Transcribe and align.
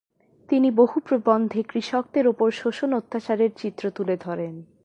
তিনি 0.49 0.71
বহু 0.71 0.99
প্রবন্ধে 0.99 1.63
কৃষকদের 1.63 2.25
উপর 2.27 2.51
শোষণ 2.51 2.91
অত্যাচারের 2.93 3.51
চিত্র 3.57 3.83
তুলে 3.89 4.15
ধরেন। 4.17 4.53